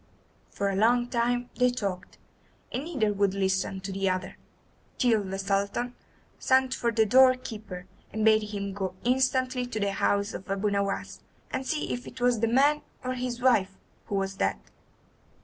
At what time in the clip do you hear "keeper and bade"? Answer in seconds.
7.35-8.49